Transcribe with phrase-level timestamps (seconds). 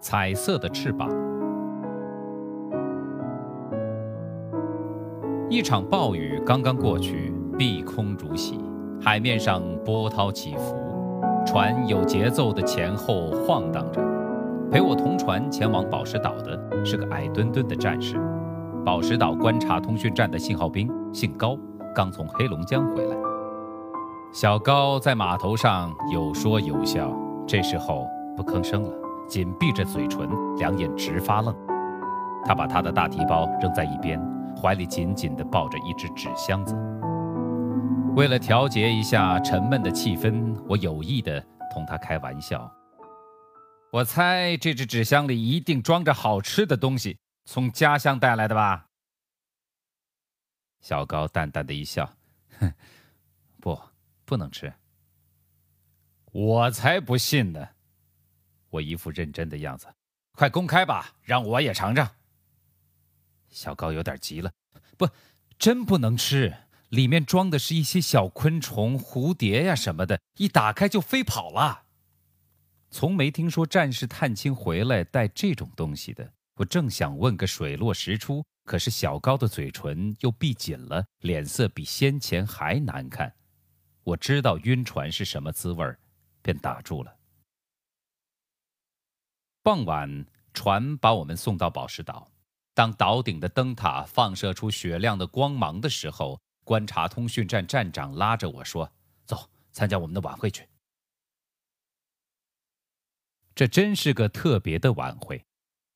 [0.00, 1.08] 彩色的翅膀。
[5.48, 8.58] 一场暴雨刚刚过去，碧空如洗，
[9.00, 10.74] 海面上波涛起伏，
[11.46, 14.02] 船有节奏的前后晃荡着。
[14.70, 18.16] 陪我同船前往宝石岛的是个矮墩墩的战士，
[18.84, 21.56] 宝石岛观察通讯站的信号兵，姓高，
[21.94, 23.23] 刚从黑龙江回来。
[24.34, 27.08] 小高在码头上有说有笑，
[27.46, 28.04] 这时候
[28.36, 28.92] 不吭声了，
[29.28, 31.54] 紧闭着嘴唇，两眼直发愣。
[32.44, 34.20] 他把他的大提包扔在一边，
[34.60, 36.74] 怀里紧紧地抱着一只纸箱子。
[38.16, 41.40] 为了调节一下沉闷的气氛，我有意地
[41.72, 42.68] 同他开玩笑。
[43.92, 48.86] 我猜这只纸箱里一定装着好吃的东西，从家乡带来的吧？
[50.80, 52.10] 小高淡淡的一笑，
[52.58, 52.72] 哼，
[53.60, 53.78] 不，
[54.24, 54.72] 不能吃。
[56.32, 57.68] 我才不信呢！
[58.70, 59.86] 我一副认真的样子，
[60.32, 62.10] 快公开吧，让我也尝尝。
[63.48, 64.52] 小高有点急了，
[64.96, 65.08] 不，
[65.56, 66.52] 真不能吃，
[66.88, 71.84] 里面装的是一些小昆虫、蝴蝶呀什么的，一打开就飞跑了。
[72.90, 76.32] 从没听说战士探亲回来带这种东西的。
[76.56, 83.32] 我正想问个水落石出，可是小高的嘴唇又闭紧了，脸色比先前还难看。
[84.04, 85.96] 我知道晕船是什么滋味
[86.42, 87.16] 便打住了。
[89.62, 92.30] 傍晚，船把我们送到宝石岛。
[92.74, 98.92] 当岛顶的灯塔放射出雪亮的光芒的时候，观察通讯站站长拉着我说
[99.24, 100.68] ：“走，参加我们的晚会去。”
[103.54, 105.44] 这真是个特别的晚会，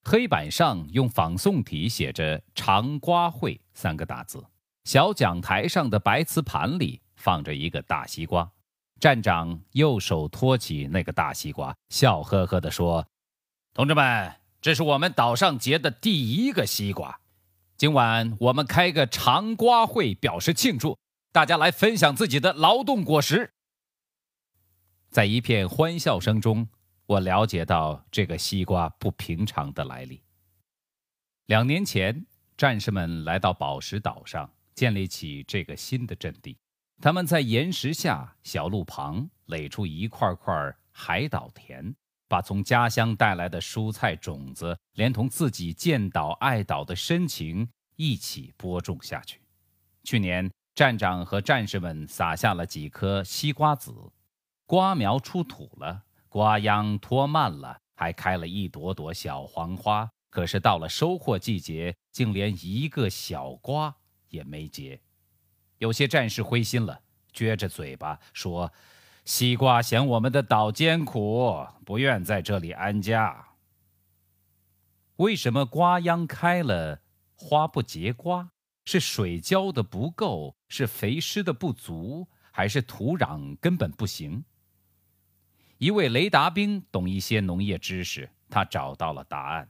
[0.05, 4.47] 黑板上用仿宋体写着“长瓜会”三个大字。
[4.85, 8.51] 小讲台上的白瓷盘里放着一个大西瓜，
[8.99, 13.07] 站长右手托起那个大西瓜，笑呵呵地说
[13.75, 17.21] ：“同志们，这是我们岛上结的第一个西瓜，
[17.77, 20.97] 今晚我们开个长瓜会表示庆祝，
[21.33, 23.53] 大家来分享自己的劳动果实。”
[25.11, 26.69] 在一片欢笑声中。
[27.09, 30.23] 我了解到这个西瓜不平常的来历。
[31.47, 36.59] 两年前，战士们来到宝石岛上，建立起这个新的阵地。
[37.01, 40.53] 他们在岩石下、小路旁垒出一块块
[40.91, 41.95] 海岛田，
[42.27, 49.41] 把从家乡带来的蔬菜种子，连同自己建岛爱岛的深情一起播种下去。
[50.03, 53.95] 去年，站长和战士们撒下了几颗西瓜籽，
[54.67, 56.03] 瓜苗出土了。
[56.29, 60.11] 瓜秧脱蔓了，还开了一朵朵小黄花。
[60.31, 63.95] 可是到了收获季节，竟连一个小瓜
[64.29, 65.01] 也没结。
[65.79, 67.01] 有些战士灰心了，
[67.33, 68.73] 撅着嘴巴说
[69.25, 73.47] ：“西瓜嫌我们的岛艰苦，不愿在这里安家。”
[75.17, 77.01] 为什么瓜秧开了，
[77.35, 78.51] 花不结瓜？
[78.85, 84.45] 是水浇的不够，是肥施的不足，还是土壤根本不行？
[85.77, 89.69] 一位雷达兵懂一些农业知识，他找到了答案：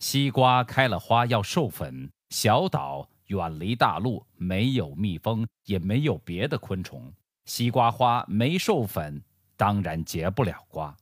[0.00, 7.12] 西瓜开了花要授粉，小岛远离大陆，没有蜜蜂，也没有别的昆虫，
[7.46, 9.22] 西瓜花没授粉，
[9.56, 10.94] 当然结不了瓜。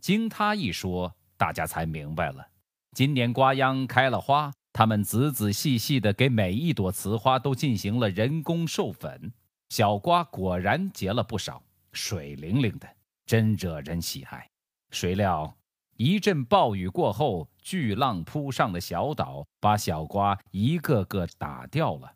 [0.00, 2.46] 经他一说，大家才明白了。
[2.92, 9.32] 今年瓜秧开了花，他们仔仔细细地给每一朵雌花都进行了人工授粉，
[9.68, 11.62] 小瓜果然结了不少，
[11.92, 12.88] 水灵灵的。
[13.24, 14.50] 真惹人喜爱，
[14.90, 15.56] 谁料
[15.96, 22.12] 一阵暴雨过后，巨浪扑上的小岛把小瓜一个个打掉了。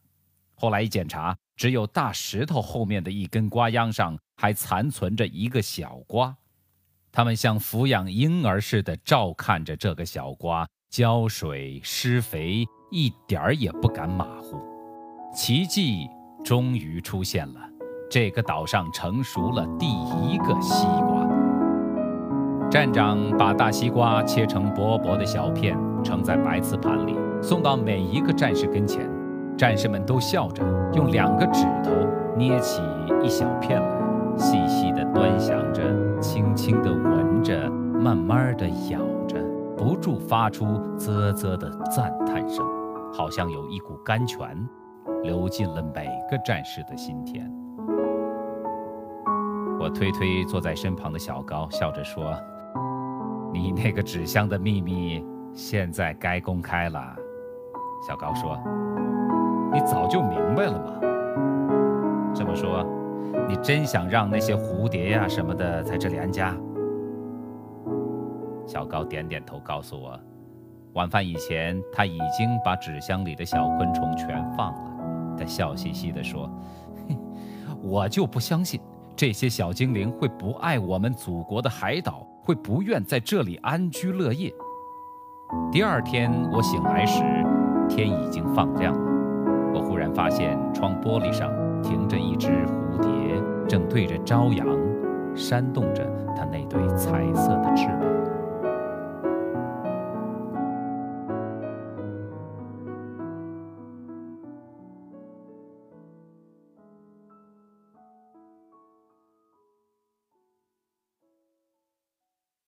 [0.55, 6.35] 后来一检查，只有大石头后面的一根瓜秧上还残存着一个小瓜。
[7.13, 14.59] 他们像抚养婴儿似的照看着这个小瓜，浇水施肥，一点儿也不敢马虎。
[15.35, 16.09] 奇迹
[16.45, 17.61] 终于出现了。
[18.11, 21.16] 这个岛上成熟了第一个西瓜。
[22.69, 29.09] 站长把大西瓜切成薄薄的小片，盛在白瓷盘里，送到每一个战士跟前。
[29.57, 31.91] 战士们都笑着，用两个指头
[32.37, 32.83] 捏起
[33.23, 35.81] 一小片来，细细地端详着，
[36.21, 39.39] 轻轻地闻着，慢慢地咬着，
[39.77, 40.67] 不住发出
[40.99, 42.67] 啧啧的赞叹声，
[43.15, 44.69] 好像有一股甘泉
[45.23, 47.51] 流进了每个战士的心田。
[49.79, 52.35] 我推推坐在身旁的小高，笑着说
[53.57, 55.25] ：“你那个纸箱的秘密，
[55.55, 57.17] 现在该公开了。”
[58.07, 58.59] 小高说
[59.73, 61.01] ：“你早就明白了吗？”
[62.37, 62.85] 这么说，
[63.49, 66.55] 你真想让那些蝴蝶呀什么的在这里安家？
[68.67, 70.21] 小高点点头，告诉我，
[70.93, 75.37] 晚饭以前他已经把纸箱里的小昆虫全放了。
[75.39, 76.51] 他笑嘻嘻地说
[77.83, 78.79] ：“我就不相信
[79.17, 84.53] 这些小精灵会不爱我们祖国的海岛，会不愿在这里安居乐业。”
[85.73, 87.23] 第二天我醒来时，
[87.89, 89.01] 天已经放亮了。
[89.75, 91.51] 我忽然发现窗玻璃上
[91.83, 94.67] 停着一只蝴蝶，正对着朝阳，
[95.35, 96.05] 扇动着
[96.37, 98.16] 它那对彩色的翅膀。